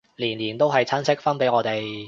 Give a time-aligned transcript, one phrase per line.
[0.15, 1.79] 年年都係親戚分俾我哋